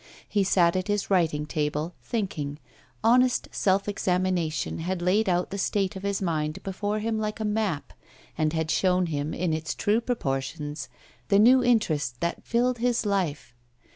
[0.27, 2.57] He sat at his writing table, thinking.
[3.03, 7.45] Honest self examination had laid out the state of his mind before him like a
[7.45, 7.93] map,
[8.35, 10.89] and had shown him, in its true proportions,
[11.27, 13.53] the new interest that filled his life.